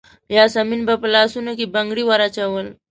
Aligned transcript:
یاسمین 0.35 0.81
به 0.87 0.95
په 1.01 1.07
لاسونو 1.15 1.51
کې 1.57 1.71
بنګړي 1.73 2.03
وراچول. 2.05 2.67